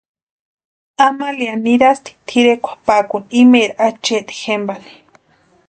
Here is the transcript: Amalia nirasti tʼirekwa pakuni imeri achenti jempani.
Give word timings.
Amalia 1.05 1.53
nirasti 1.63 2.11
tʼirekwa 2.27 2.71
pakuni 2.85 3.27
imeri 3.41 3.73
achenti 3.87 4.33
jempani. 4.41 4.91